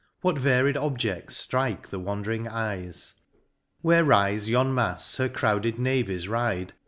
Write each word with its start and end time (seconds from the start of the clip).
what 0.21 0.35
varied 0.35 0.75
objedls 0.75 1.27
ftrike 1.45 1.85
the 1.89 1.99
wandering 1.99 2.47
eyes! 2.47 3.13
Where 3.83 4.03
rife 4.03 4.47
yon 4.47 4.73
mafts 4.73 5.17
her 5.17 5.29
crowded 5.29 5.77
navies 5.77 6.27
ride. 6.27 6.73